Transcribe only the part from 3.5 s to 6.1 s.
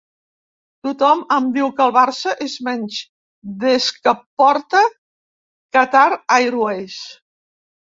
des que porta Qatar